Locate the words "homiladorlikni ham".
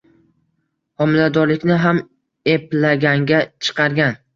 1.05-2.03